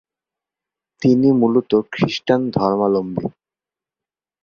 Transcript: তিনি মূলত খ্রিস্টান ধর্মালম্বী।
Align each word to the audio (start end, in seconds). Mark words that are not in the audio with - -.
তিনি 1.01 1.27
মূলত 1.31 1.71
খ্রিস্টান 1.91 2.41
ধর্মালম্বী। 2.51 3.25